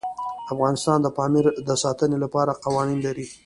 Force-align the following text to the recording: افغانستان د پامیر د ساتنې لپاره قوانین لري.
افغانستان 0.53 0.97
د 1.01 1.07
پامیر 1.17 1.45
د 1.67 1.69
ساتنې 1.83 2.17
لپاره 2.23 2.59
قوانین 2.63 2.99
لري. 3.05 3.25